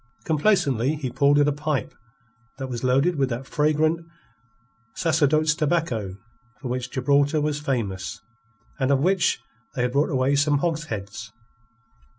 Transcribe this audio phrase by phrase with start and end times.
[0.25, 1.93] Complacently he pulled at a pipe
[2.57, 4.03] that was loaded with that fragrant
[4.95, 6.15] Sacerdotes tobacco
[6.59, 8.19] for which Gibraltar was famous,
[8.79, 9.39] and of which
[9.75, 11.31] they had brought away some hogsheads.